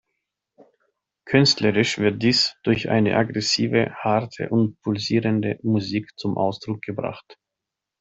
Künstlerisch 1.25 1.99
wird 1.99 2.23
dies 2.23 2.55
durch 2.63 2.89
eine 2.89 3.15
„aggressive, 3.15 3.93
harte 4.03 4.49
und 4.49 4.81
pulsierende 4.81 5.59
Musik“ 5.61 6.09
zum 6.17 6.37
Ausdruck 6.39 6.81
gebracht. 6.81 7.37